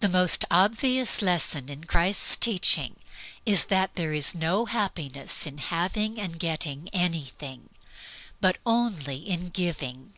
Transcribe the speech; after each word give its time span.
The 0.00 0.10
most 0.10 0.44
obvious 0.50 1.22
lesson 1.22 1.70
in 1.70 1.84
Christ's 1.84 2.36
teaching 2.36 2.96
is 3.46 3.64
that 3.72 3.94
there 3.94 4.12
is 4.12 4.34
no 4.34 4.66
happiness 4.66 5.46
in 5.46 5.56
having 5.56 6.20
and 6.20 6.38
getting 6.38 6.90
anything, 6.92 7.70
but 8.38 8.58
only 8.66 9.16
in 9.16 9.48
giving. 9.48 10.12